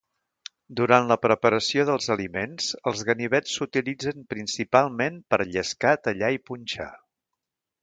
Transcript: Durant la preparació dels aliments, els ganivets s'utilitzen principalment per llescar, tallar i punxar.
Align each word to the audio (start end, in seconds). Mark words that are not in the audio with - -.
Durant 0.77 1.09
la 1.09 1.17
preparació 1.25 1.85
dels 1.89 2.07
aliments, 2.15 2.71
els 2.93 3.03
ganivets 3.11 3.53
s'utilitzen 3.59 4.25
principalment 4.35 5.23
per 5.35 5.41
llescar, 5.53 5.95
tallar 6.09 6.35
i 6.41 6.45
punxar. 6.51 6.91